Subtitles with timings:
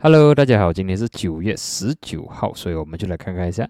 [0.00, 3.68] Hello，大家好，今天是九月十九号，所以我们就来看看一下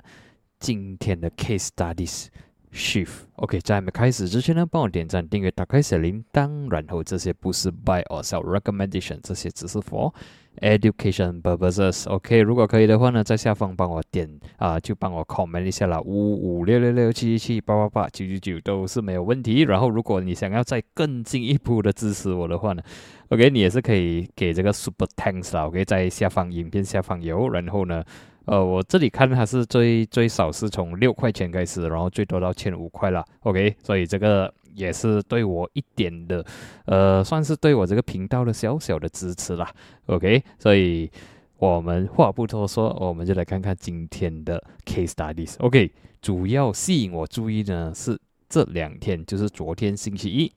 [0.58, 2.26] 今天的 Case Studies
[2.70, 3.24] Shift。
[3.36, 10.12] OK，在没开始之前呢，帮我点赞、订阅、打开小铃铛，然后这些不是 Buy or Sell Recommendation，这些只是 For
[10.60, 12.08] Education purposes。
[12.08, 19.62] OK，如果可以的话呢，在下方帮我点啊，就帮我 comment 一下啦，五五六六六七七七八八八九九九都是没有问题。
[19.62, 22.82] 然后，如果你想要再更进一步的支持我的话呢
[23.28, 28.02] ？OK，你也是可以给这个 Super Thanks 啦，OK，在下方影片下方有，然后呢，
[28.46, 36.44] 呃，我这里看它是最最少是从六块钱开始，然后最多到千五块了，OK，所以这个也是对我一点的，
[36.86, 39.72] 呃，算是对我这个频道的小小的支持啦
[40.06, 41.10] ，OK，所以
[41.58, 48.18] 我们话不多说，我们就来看看今天的 Case Studies，OK，主要吸引我注意呢是
[48.48, 50.52] 这两天，就是昨天星期一。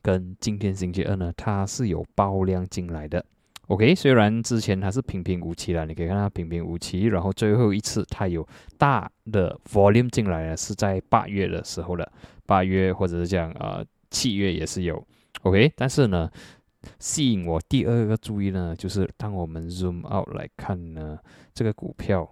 [0.00, 3.22] 跟今天星期二呢，它是有爆量进来的。
[3.68, 8.46] OK，虽然之前它是平平无奇了，你可以看它平平无奇，然后最后一次它有
[8.78, 12.10] 大的 volume 进来呢，是在八月的时候了。
[12.46, 15.06] 八月或者是讲呃七月也是有。
[15.42, 16.30] OK，但是呢，
[16.98, 21.18] 吸引我第二个注意呢，就是当我们 zoom out 来看呢，
[21.52, 22.26] 这个股票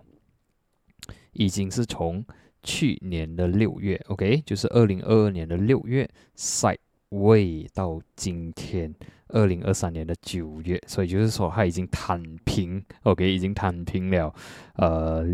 [1.33, 2.25] 已经是从
[2.63, 6.79] 去年的六月，OK，就是二零二二年的六月 side。
[7.11, 8.93] 未到今天，
[9.29, 14.35] 二零二三年的九月，所以就是说它已经躺平，OK，已经躺平了，
[14.75, 15.25] 呃，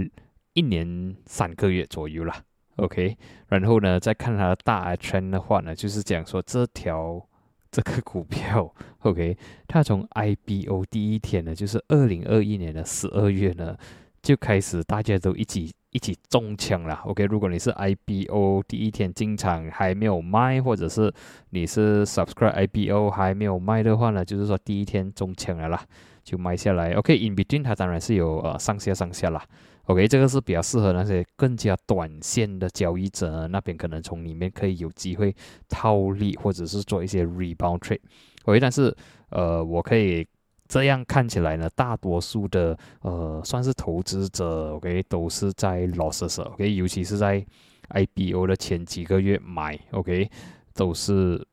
[0.53, 2.35] 一年三个月左右了
[2.77, 3.17] ，OK。
[3.49, 7.27] 然后呢，再看它的大圈的话呢，就是讲说这条
[7.71, 9.37] 这个股票，OK，
[9.67, 13.77] 它从 IPO 第一天呢，就是二零二一年的十二月呢，
[14.21, 15.73] 就开始大家都一起。
[15.93, 17.25] 一起中枪了，OK。
[17.27, 21.13] 如果你是 IPO 第一天进场还没有卖，或者是
[21.51, 25.81] 你是 subscribe IPO 还没有卖的话呢，就是说第一天中枪了啦，
[26.25, 26.93] 就卖下来。
[26.95, 29.45] OK，in between 它当然是有呃上下上下啦。
[29.85, 35.35] OK，这个是比较适合那些更加短线的交易者，那边可能从里面可以有机会
[35.69, 38.01] 套利，或者是做一些 rebound trade。
[38.45, 38.97] OK，但是
[39.29, 40.27] 呃我可以。
[40.73, 47.45] 这样看起来呢，大多数的呃，算是投资者，OK，都是在 losses，OK，尤其是在
[47.91, 50.31] IPO 的前几个月买，OK，
[50.73, 51.47] 都是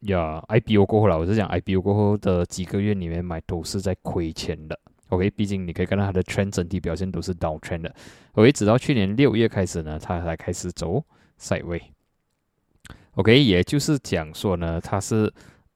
[0.00, 4.76] 呀，IPO 过后了，我是讲 IPO 过后的几个月里面买都是在亏钱的
[5.10, 7.94] ，OK，毕竟你可以看到它的 trend 整体表现都是 down trend 的
[8.32, 11.04] ，OK，直到去年六月开始呢，它才开始走
[11.38, 15.32] side way，OK，也就是讲说呢，它是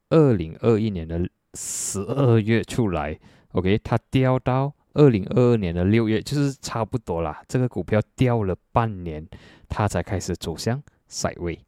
[0.08, 1.24] 二零二一年的。
[1.55, 3.19] 十二月出来
[3.53, 7.43] ，OK，它掉到二零二二年的六月，就是差不多啦。
[7.49, 9.27] 这个股票掉了半年，
[9.69, 11.59] 它才开始走向塞位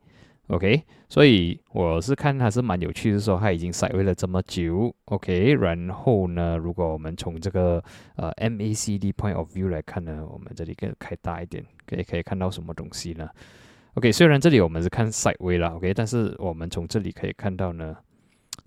[0.49, 0.85] ，OK。
[1.09, 5.53] 所以我是看它是蛮有趣的，说它已经塞位了这么久，OK。
[5.55, 7.83] 然后呢，如果我们从这个
[8.17, 13.29] 呃 MACD point of view 来看呢，我们这里可以开大一点，可以可以看到什么东西呢
[13.95, 17.97] ？OK，虽然这里我们是看塞位了，OK，但是我们从这里可以看到呢，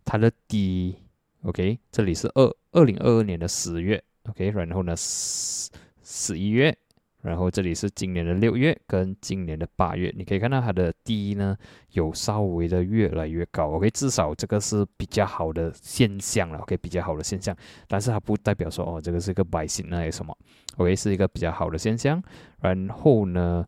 [0.04, 0.98] 它的低。
[1.46, 5.70] OK，这里是二二零二二年的十月，OK，然后呢十
[6.02, 6.76] 十一月，
[7.22, 11.56] 然后这里是今年的六月跟今年的八月，你可以看到它的低呢
[11.92, 17.56] 有稍微的越来越高，OK，至少这个是比较好的现象了，OK，比较好的现象，
[17.88, 20.36] 但是它不代表说哦这个是一个白星那些什么
[20.78, 22.20] ，OK，是一个比较好的现象，
[22.60, 23.64] 然后呢。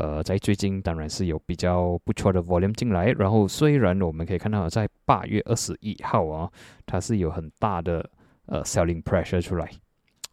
[0.00, 6.48] 呃，在最近当然是有比较不错的 volume 进来，然后虽然我们可以看到在八月二十一号啊，
[6.86, 8.08] 它是有很大的
[8.46, 9.68] 呃 selling pressure 出来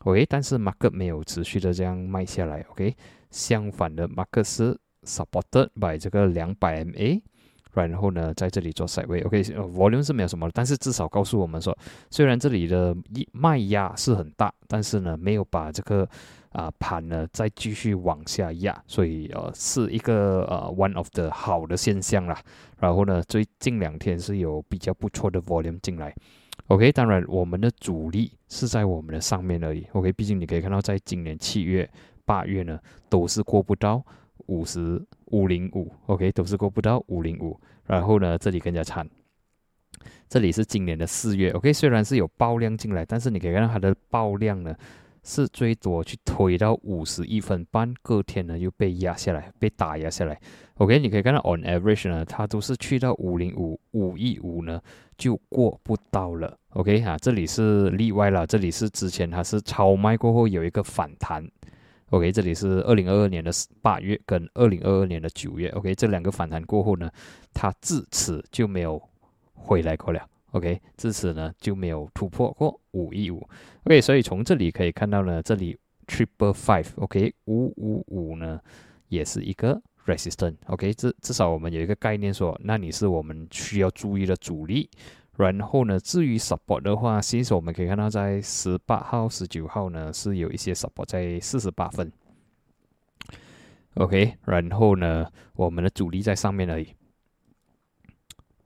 [0.04, 2.96] ，OK，但是 market 没有持续的这样卖下来，OK，
[3.32, 7.20] 相反的 market 是 supported by 这个两百 MA，
[7.74, 11.76] 然后呢在这里做 side way，OK，volume 是没有什么，但是至少告诉我们说，
[12.12, 16.08] 虽然这里的一卖压是很大，但是呢没有把这个。
[16.56, 22.42] 啊，盘呢再继续往下压，所以呃是一个呃 one of the 好的现象啦。
[22.80, 26.16] 然后呢，最近两天是有比较不错的 volume 进来。
[26.68, 29.86] OK，当然我们的主力是在我们的上面而已。
[29.92, 31.90] OK，毕竟你可以看到，在今年七月、
[32.24, 32.80] 八月呢，
[33.10, 34.02] 都是过不到
[34.46, 35.92] 五十五零五。
[36.06, 37.60] OK，都是过不到五零五。
[37.86, 39.06] 然后呢，这里更加惨，
[40.30, 41.52] 这里是今年的四月。
[41.52, 44.74] OK，虽然是有爆量进来，但是你可以看到它的爆量呢。
[45.26, 50.40] 是最多去推到五十一分半，隔天呢又被压下来，被打压下来。
[50.76, 54.80] OK，你可以看到 on average 呢，它都是去到五零五五一五呢
[55.18, 56.56] 就过不到了。
[56.70, 61.44] OK 啊，这里是例外了，这里是之前它是超卖过后有一个反弹。
[62.12, 63.52] OK，这里是二零二二年的
[63.82, 65.70] 八月跟二零二二年的九月。
[65.70, 67.10] OK，这两个反弹过后呢，
[67.52, 69.02] 它自此就没有
[69.54, 70.24] 回来过了。
[70.56, 73.46] OK，至此呢就没有突破过五一五。
[73.84, 78.62] OK，所以从这里可以看到呢，这里 Triple Five，OK，五五五呢
[79.10, 80.56] 也是一个 Resistance。
[80.68, 84.90] OK，至至少我们有一个概念说，那你是我们需要注意的阻力。
[85.36, 92.10] 然后呢，至于 Support 的话，新手我们可以看到在十八号、十九号呢是有一些 Support 在四十八分。
[93.96, 96.95] OK，然后呢，我们的主力在上面而已。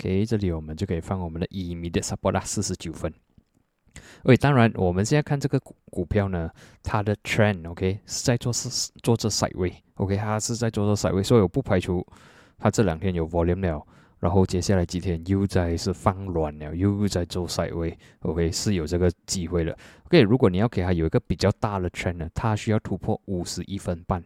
[0.01, 3.13] OK，这里我们就可以放我们的 Immediate Support 啦，四十九分。
[4.24, 6.50] 喂当然我们现在看这个股股票呢，
[6.81, 12.06] 它的 Trend OK 是在做是做这 Side Way，OK，它是在做这 Side Way，所以我不排除
[12.57, 13.86] 它这两天有 Volume 了，
[14.19, 19.78] 然后接下来几天又在是放软了，又在做 Side Way，OK 是有这个机会的。
[20.06, 24.24] OK，如果你要给它有一个比较大的 Trend 呢，它需要突破五十一分半。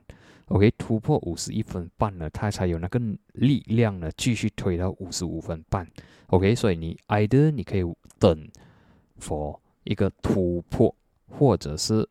[0.53, 3.01] OK，突破五十一分半了，它才有那个
[3.33, 5.87] 力量呢，继续推到五十五分半。
[6.27, 7.81] OK，所以你 either 你可以
[8.19, 8.47] 等
[9.19, 10.95] for 一个突破，
[11.27, 12.07] 或者是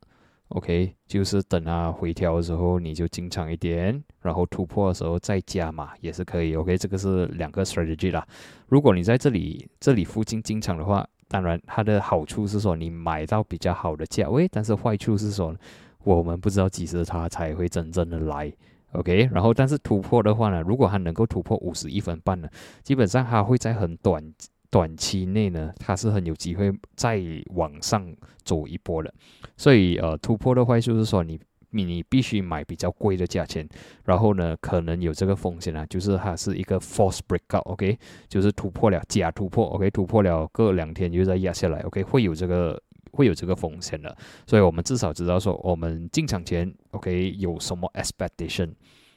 [0.49, 6.57] OK，就是等它回调的时候你就进场一点，然后突破的时候再加码也是可以。
[6.57, 8.27] OK，这个是两个 strategy 啦。
[8.67, 15.57] 如果你在这里这里附近进场的话，当然它的好处是说你买到比较好的价位，但是坏处是说。
[16.05, 18.53] 我们不知道几时它才会真正的来
[18.93, 22.49] ，OK，然后但是突破的话呢，如果它能够突破五十一分半呢，
[22.83, 24.23] 基本上它会在很短
[24.71, 27.23] 短期内呢，它是很有机会再
[27.55, 28.05] 往上
[28.43, 29.13] 走一波的。
[29.57, 31.39] 所以呃，突破的话就是说你
[31.71, 33.67] 你必须买比较贵的价钱，
[34.05, 37.99] 然后呢，可能有这个风险啊，就是它是一个 false breakout，OK，
[38.29, 42.83] 就是突破了假突破，OK，突破了隔两天又再压下来，OK，会有这个。
[43.13, 44.17] 会有这个风险的，
[44.47, 48.71] 所以我们至少知道说，我们进场前，OK，有什么 expectation。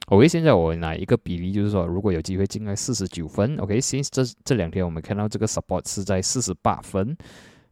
[0.08, 7.18] OK，现在我拿一个比例，就是说，如果有机会进来四十九分，OK，since 这这两天我们看到这个 support 是在四十八分，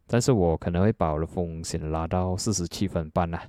[0.08, 3.40] 但是我可能会把我的风险拉到四十七分半呐。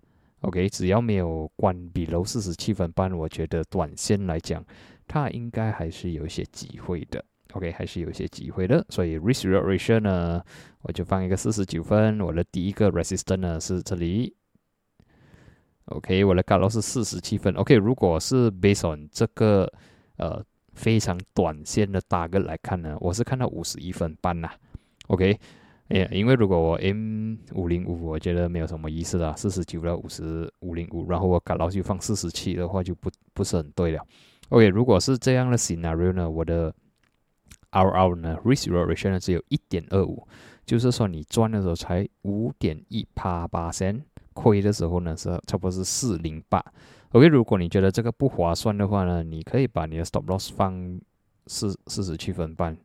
[0.41, 4.62] OK，只要没有关闭楼四十七分半，我觉得短线来讲，
[5.06, 7.25] 它应该还是有一些机会的。
[7.55, 10.43] OK，还是有一些机会的，所以 risk ratio 呢，
[10.83, 12.21] 我就放一个四十九分。
[12.21, 14.35] 我的第一个 resistance 呢是这里。
[15.87, 17.55] OK，我的 cut loss 是四十七分。
[17.55, 19.71] OK，如果是 based on 这个
[20.17, 20.43] 呃
[20.73, 24.51] 非常短线的大个来看呢，我是看到五十一分半呐。
[25.06, 25.39] OK，
[25.91, 34.05] 哎，因为如果我 M 五零五，我觉得没有什么意思啦，四十九到五十五零五，然后我 cut loss 就放四十七的话，就不不是很对了。
[34.49, 36.75] OK，如果是这样的 scenario 呢，我的
[37.75, 40.26] R R 呢，risk ratio 呢只有一点二五，
[40.65, 44.00] 就是说你赚的时候才五点一八八仙，
[44.32, 46.65] 亏的时候呢是差不多是四零八。
[47.11, 51.00] OK，如果你觉得这个不划算的话呢，你可以把你的 stop loss 放
[51.47, 52.76] 四四十七分半，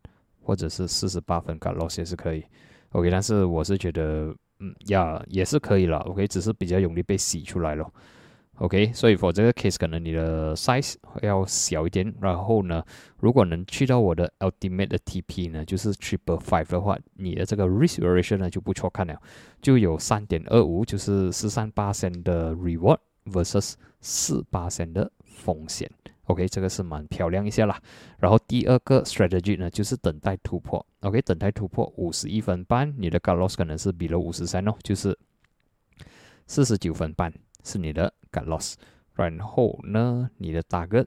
[0.41, 2.44] 或者是四十八分卡 loss 也是可以。
[2.92, 6.00] OK，但是我是觉得，嗯，呀也是可以了。
[6.00, 7.88] OK，只是比较容易被洗出来了。
[8.59, 12.83] OK，所以 for 这个 case 可能你的 size 要小一点，然后呢，
[13.17, 19.17] 如果能去到我的 ultimate 的 TP 呢，就是 triple five 的话，你的这个 risk ratio 呢就不错看了，
[19.61, 22.97] 就有三点二五，就是四三八线的 reward
[23.27, 25.89] versus 四八线的风险。
[26.25, 27.81] OK，这个是蛮漂亮一下啦。
[28.19, 30.85] 然后第二个 strategy 呢，就是等待突破。
[31.00, 35.17] OK，等待突破五十一分半，你的 cut loss 可能是比了五十三哦，就是
[36.45, 37.33] 四十九分半。
[37.63, 38.75] 是你的 get loss，
[39.13, 41.06] 然后呢，你的大哥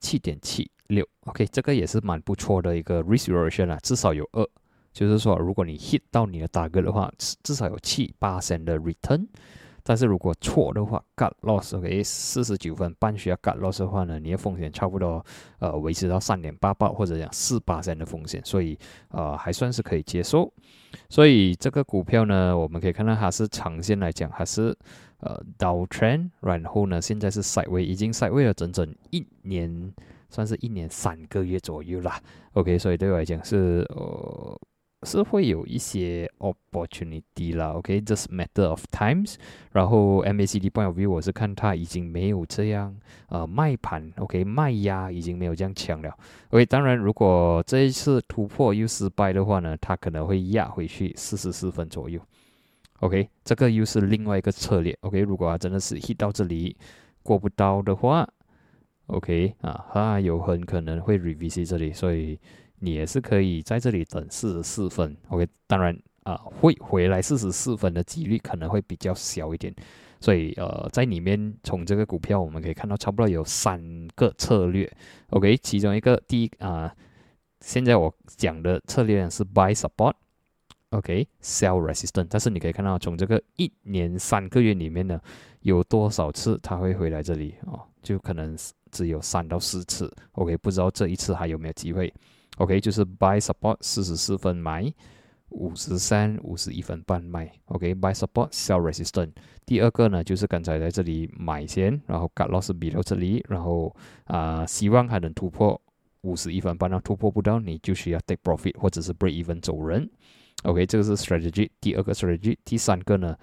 [0.00, 4.46] 七点七六，OK，这个也是蛮不错的一个 restoration 啊，至少有二，
[4.92, 9.26] 就是说如果你 hit 到你的大哥的话，至少有七八千的 return，
[9.84, 15.24] 但是如果错的话，get loss，OK，四十九分半需要 get loss 的话呢，你的风险差不多
[15.60, 18.76] 呃维持到三点八八或者讲四八千的风险，所以
[19.10, 20.52] 呃还算是可以接受，
[21.08, 24.76] 所以这个股票呢，我们可以看到它是长线来讲还是。
[25.20, 29.90] 呃，downtrend，然后呢，现在是 side way，已经 side way 了整整一年，
[30.28, 32.20] 算是一年三个月左右啦。
[32.52, 34.60] OK，所以对我来讲是呃
[35.04, 37.72] 是会有一些 opportunity 啦。
[37.72, 39.36] OK，just matter of times。
[39.72, 42.94] 然后 MACD point of view，我是看它已经没有这样
[43.28, 46.16] 呃卖盘，OK，卖压已经没有这样强了。
[46.50, 52.20] OK，当然如果这一次突破又失败的话呢，它可能会压回去四十四分左右。
[53.00, 54.96] OK，这个又是另外一个策略。
[55.00, 56.76] OK，如果它真的是 hit 到这里
[57.22, 58.26] 过不到的话
[59.06, 62.38] ，OK 啊，它有很可能会 revisit 这里，所以
[62.78, 65.14] 你也是可以在这里等四十四分。
[65.28, 69.74] OK，当然啊，会回来四十四分的几率可能会比较小一点。
[70.20, 73.80] 所以呃，在里面从这个股票我们可以看到，差不多有三
[74.14, 74.90] 个策略。
[75.30, 76.94] OK，其中一个第一啊，
[77.60, 80.14] 现在我讲的策略是 buy support。
[80.90, 85.20] OK，sell resistance，但是你可以看到从这个一年三个月里面呢，
[85.60, 88.56] 有多少次它会回来这里哦，就可能
[88.92, 92.14] 只有三到四次，OK，不知道这一次还有没有机会
[92.58, 94.84] ，OK，就是 buy support 四十四分买，
[95.50, 99.30] 五十三五十一分半卖，OK，buy support sell resistance。
[99.64, 105.80] 第二个呢，就是刚才在这里买先，然后 cut loss 到这里，然后啊，希望还能突破
[106.22, 110.10] 五十一分半，那突破不到，你就需要 take profit 或者是 break even 走人。
[110.64, 111.70] OK，这个是 strategy。
[111.80, 113.36] 第二个 strategy，第三个呢，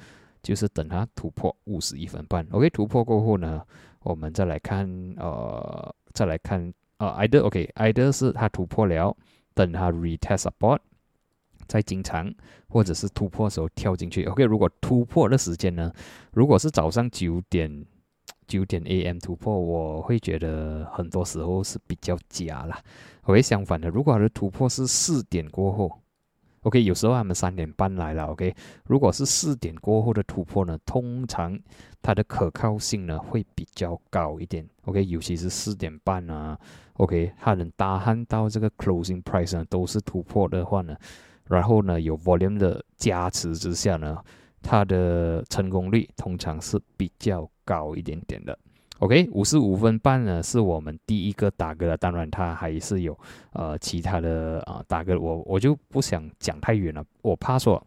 [0.44, 2.46] 就是等它突破五十一分半。
[2.52, 3.64] OK，突破过后呢，
[4.02, 9.16] 我们再来看，呃，再来看，呃，either OK，either 是它突破了，
[9.54, 10.80] 等它 retest support
[11.72, 12.30] 再经常，
[12.68, 14.26] 或者是突破的时候跳进去。
[14.26, 15.90] OK，如果突破的时间呢，
[16.34, 17.86] 如果是早上九点
[18.46, 22.78] 九点 AM 突破，我会觉得很多时候是比较假啦。
[23.22, 25.90] OK，相反的，如果它的突破是四点过后。
[26.64, 28.26] OK，有时候他们三点半来了。
[28.26, 31.58] OK，如果是四点过后的突破呢，通常
[32.04, 34.68] 它的可靠性呢会比较高一点。
[34.84, 36.56] OK，尤其是四点半啊
[36.98, 40.96] ，OK，它能大喊到这个 closing price 呢都是突破的话呢，
[41.52, 44.18] 然后呢有 volume 的加持之下呢，
[44.62, 48.58] 它的成功率通常是比较高一点点的。
[49.00, 51.98] OK，五十五分半呢，是我们第一个打歌的。
[51.98, 53.18] 当然，它还是有
[53.54, 57.84] 呃其他的啊打歌，我我就不想讲太远了，我怕说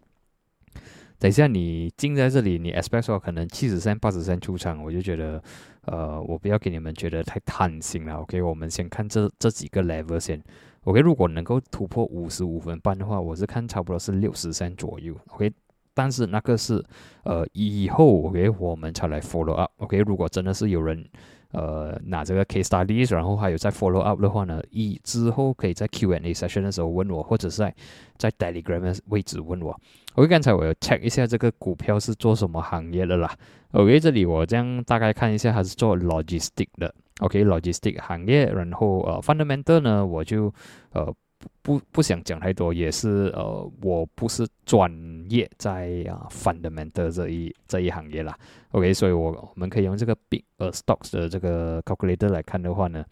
[1.21, 5.41] 等一下你进在这里，你 expect 说可能七十三、八十三出场，我就觉得
[5.83, 8.17] 呃我不要给你们觉得太贪心了。
[8.17, 10.43] OK，我们先看这这几个 level 先。
[10.85, 15.15] OK，如果能够突破五十五分半的话，我是看差不多是六十三左右。
[15.29, 15.53] OK。
[15.97, 16.85] 但是那个是，
[17.23, 19.97] 呃，以后 OK 我们才来 follow up OK。
[20.01, 21.09] 如果真的是有人，
[21.53, 27.73] 呃，拿这个 case studies，然后还有在 follow up 的话呢，以之后可以在 Q&A session 的时候问我，或者是在
[28.17, 29.81] 在 Telegram 的位置问我。
[30.17, 33.33] OK，刚才我要 check 一下这个股票是做什么行业的啦。
[33.71, 36.93] OK，这里我这样大概看一下，它是做 logistic 的。
[37.21, 40.53] OK，logistic 行业，然后呃，fundamental 呢，我就
[40.93, 41.15] 呃。
[41.61, 44.91] 不不想讲太多，也是呃，我不是专
[45.29, 48.35] 业在啊 fundamental 这一这一行业啦。
[48.71, 53.05] OK，所以我我们可以用这个 big 呃 stocks 的这个 calculator 来看的话呢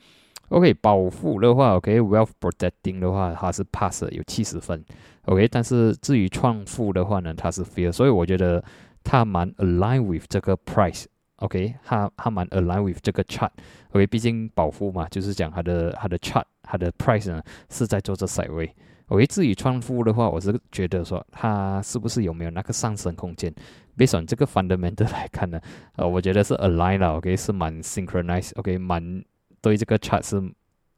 [0.48, 4.82] ，OK，保富的话，OK，wealth protecting 的话，它是 pass 有七十分
[5.26, 8.64] ，OK，但是至于创富的话呢，它是 fail，所以我觉得
[9.04, 11.04] 它蛮 align with 这个 price。
[11.42, 13.50] OK，它它蛮 align with 这个 chart。
[13.90, 18.72] OK，毕竟保护嘛，就是讲它的它的 chart，它的 price 呢是在做这 side way。
[19.08, 23.52] OK，至于创富的话，我是觉得说它是不是有没有那个上升空间
[23.98, 25.60] ？Based on 这个 fundamental 来看呢，
[25.96, 27.16] 呃，我觉得是 align 了。
[27.16, 28.52] OK，是蛮 synchronized。
[28.54, 29.22] OK，蛮
[29.60, 30.40] 对这个 chart 是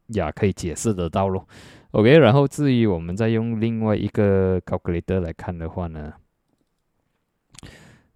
[0.08, 1.48] 也可以解释得到咯。
[1.92, 6.12] OK，然后至于我们再用另外一个 calculator 来看的话呢，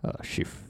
[0.03, 0.68] 呃，shift。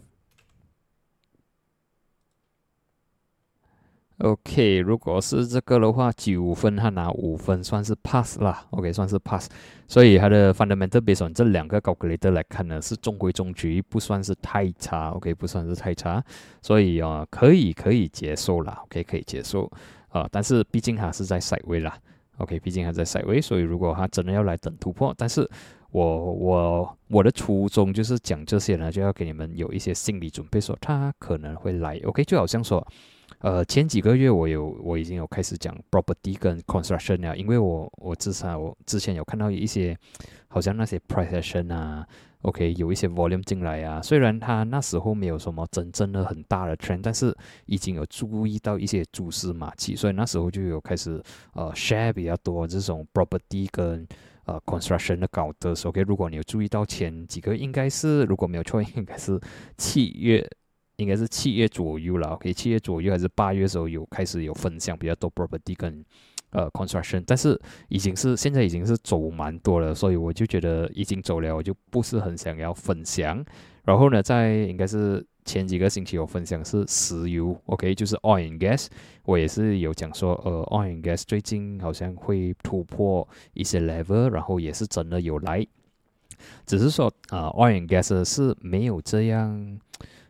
[4.19, 8.67] OK，如果是这个的话，九分他拿五分，算是 pass 啦。
[8.71, 9.49] OK，算是 pass。
[9.87, 15.11] 所以他的 fundamental based on 这两个 calculator 来看呢，是中规中矩，不算是太差。
[15.11, 16.21] OK，不算是太差，
[16.61, 18.81] 所以啊，可以可以接受啦。
[18.87, 19.71] OK，可以接受
[20.09, 20.29] 啊。
[20.33, 21.97] 但是毕竟他是在赛位啦。
[22.39, 25.49] OK，毕竟还在赛位，所以如果他真的要来等突破，但是
[25.93, 32.01] 我我我的初衷就是讲这些呢，就要给你们有一些心理准备，说他可能会来。
[32.05, 32.85] OK，就好像说。
[33.41, 39.97] 呃，前几个月我有我已经有开始讲 property 跟 construction 了，因为我我至少我之前有看到一些
[40.49, 42.05] 好像那些 price action 啊
[42.43, 47.33] ，OK 有一些 volume 进来啊，虽然它那时候没有什么真正的很大的 trend，但是
[47.67, 54.05] 已经有注意到一些蛛丝马迹，所以那时候就有开始呃 share 比较多这种 property 跟
[54.47, 59.41] 呃 construction 的稿的 OK，如果你有注意到前几个应该是如果没有错，应该是
[59.77, 60.45] 七月。
[60.99, 66.05] 应该是七月左右了，OK，七月左右还是八月时候有开始有分享比较多 property 跟
[66.51, 73.45] 呃 construction，但是已经是现在已经是走蛮多了，所以我就觉得已经走了，我就不是很想要分享。
[73.85, 78.89] 然后呢，在应该是前几个星期有分享是石油，OK，就是 oil and gas，
[79.25, 85.65] 我也是有讲说，呃，oil and gas 最近好像会突破一些 level，然后也是真的有来，
[86.67, 89.79] 只是说啊，oil and gas 是没有这样。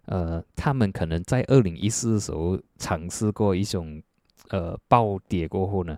[0.09, 4.03] 呃，他们可能在二零一四的时候尝试过一种
[4.49, 5.97] 呃暴跌过后呢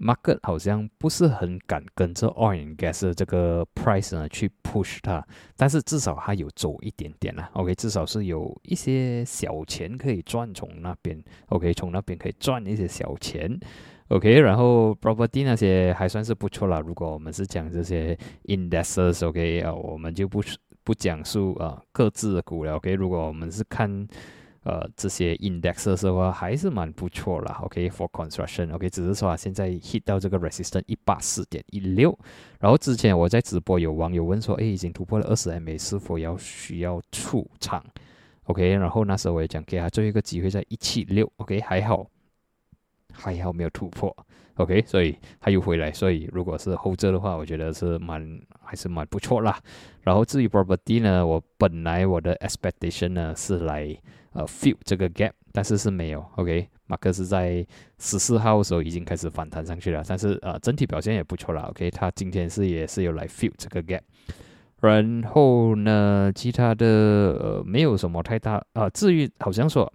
[0.00, 5.24] ，market 好像不是很敢跟着 oil and gas 这个 price 呢去 push 它，
[5.56, 7.48] 但是至少它有走一点点啦。
[7.52, 11.22] OK，至少是有一些小钱可以赚从那边。
[11.50, 13.58] OK，从那边可以赚一些小钱。
[14.08, 16.78] OK，然后 property 那些还算是不错了。
[16.78, 20.42] 如果我们是讲这些 indexes，OK 啊，我们就不
[20.84, 22.76] 不讲述啊各自的股了。
[22.76, 24.06] OK，如果我们是看
[24.62, 27.58] 呃这些 indexes 的话，还是蛮不错了。
[27.62, 32.16] OK，for construction，OK，只是说啊现在 hit 到这个 resistance 一八四点一六。
[32.60, 37.84] 然后之前我在直播有网友问说，哎，已经突破了二十 MA，是否要需要出场
[38.44, 41.30] ？OK，然后那时候我也讲给他最后一个机会在一七六。
[41.38, 42.06] OK，还好。
[43.16, 44.12] 还好没有突破
[44.56, 49.58] ，OK，所以他又回来，所以如果是后者的话，我觉得是蛮还是蛮不错啦。
[50.02, 53.96] 然后至于 property 呢，我本来我的 expectation 呢是来
[54.32, 57.66] 呃 fill 这个 gap，但是是没有，OK，马克是在
[57.98, 64.02] 十四号的时候已经开始反弹上去了，但是呃整体表现也不错啦，OK，他今天是也是有来 fill 这个 gap，
[64.80, 69.92] 然后呢，其他的呃没有什么太大啊，至于好像说。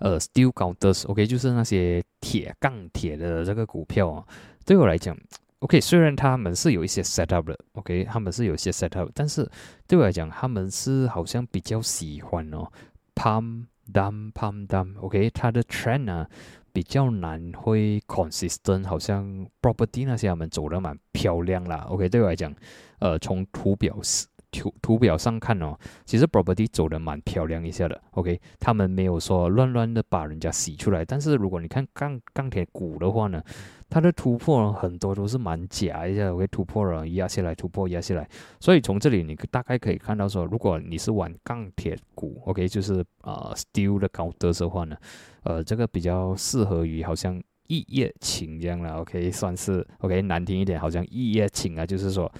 [0.00, 4.24] 呃，steel counters，OK，就是那些铁钢铁的这个股票啊，
[4.66, 5.16] 对我来讲
[5.60, 9.48] ，OK，虽然他们是有一些 set up 的，OK，他们是有一些 set up，但是
[9.86, 12.66] 对我来讲，他们是好像比较喜欢哦
[13.14, 16.26] ，pum down pump down，OK，它的 trend 呢
[16.72, 22.54] 比较难会 consistent，好像 property 那些他们走的蛮漂亮啦，OK，对我来讲，
[23.00, 24.26] 呃，从图表是。
[24.50, 31.04] 图图表上看哦，其实 property 走的蛮漂亮一下的，OK，他们没有说乱乱的把人家洗出来。
[31.04, 33.42] 但是如果你看钢钢铁股的话呢，
[33.88, 38.28] 它的突破很多都是蛮假一下，会突破了压下来，突破压下来。
[38.58, 44.96] 所以从这里你大概可以看到说，如果你是玩钢铁股，OK，就是啊 steel 的高德的话呢，
[45.44, 52.30] 呃，这个比较适合于好像一夜情这样了，OK，算是 OK 难听一点，好像一夜情啊，就是说。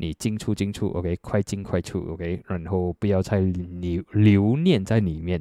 [0.00, 5.38] 你进出进出，OK，快进快出，OK，然后不要太留留念在里面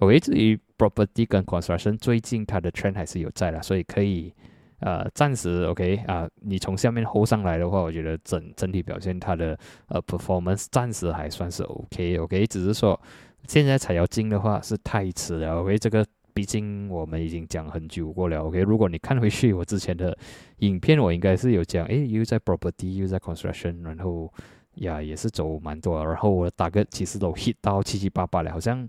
[0.00, 0.18] ，OK。
[0.18, 4.34] 至于 property 跟 construction，最近它的 trend 还是有在了，所以可以
[4.80, 13.00] 呃暂时 OK 啊，你从下面 hold 上来的话，我觉得整整体表现它的呃 performance 暂时还算是 OK，OK，只是说
[13.46, 16.04] 现在才要进的话是太迟了，OK，这个。
[16.34, 18.60] 毕竟我们已经讲很久过了，OK。
[18.60, 20.18] 如果你看回去我之前的
[20.58, 24.30] 影片，我应该是有讲，诶，又在 property，又在 construction，然后
[24.74, 28.86] 呀也是走蛮多，然后我的打个其实都 hit 到七七八八了，好像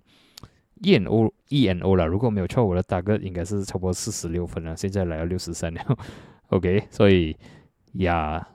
[0.81, 5.97] E N O E N O 了，如果没有错，我的打个应该是差不多四十六分了，现在来到六十三了，
[6.49, 6.83] OK。
[6.89, 7.37] 所以
[7.93, 8.45] 呀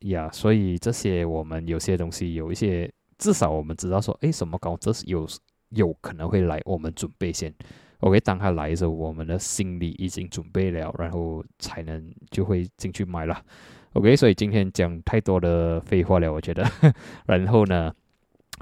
[0.00, 5.26] 呀，所以这些我们有些东西有一些，至少我们知道说，诶，什么高这是有
[5.70, 7.52] 有可能会来，我们准备先。
[8.00, 13.42] OK，当他来的时候，我们的心里已经准备了，然后才能就会进去买了。
[13.94, 16.64] OK，所以今天讲太多的废话了，我觉得。
[17.26, 17.92] 然后呢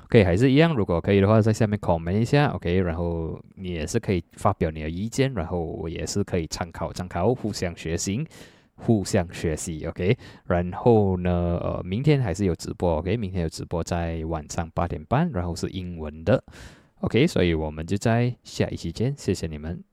[0.05, 8.27] ，OK，还是一样，如果可以的话，在下面 comment 一下，OK，然后你也是可以发表你的意见，然后我也是可以参考参考，互相学习，
[8.77, 10.16] 互相学习，OK。
[10.46, 16.42] 然后呢，呃，明天还是有直播，OK，明天有直播在晚上八点半，然后是英文的。
[17.07, 19.85] OK，所以我们就在下一期见，谢谢你们。